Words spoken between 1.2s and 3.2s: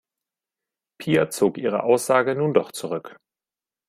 zog ihre Aussage nun doch zurück.